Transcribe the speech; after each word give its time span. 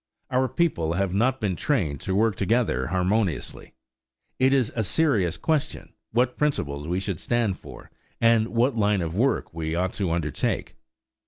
Our 0.31 0.47
people 0.47 0.93
have 0.93 1.13
not 1.13 1.39
been 1.39 1.55
trained 1.55 2.01
to 2.01 2.15
work 2.15 2.35
together 2.35 2.87
harmoniously. 2.87 3.75
It 4.39 4.51
is 4.51 4.71
a 4.75 4.83
serious 4.83 5.37
question 5.37 5.93
what 6.11 6.39
principles 6.39 6.87
we 6.87 6.99
should 6.99 7.19
stand 7.19 7.59
for 7.59 7.91
and 8.19 8.47
what 8.47 8.73
line 8.75 9.01
of 9.03 9.13
work 9.15 9.53
we 9.53 9.75
ought 9.75 9.93
to 9.93 10.09
undertake. 10.09 10.73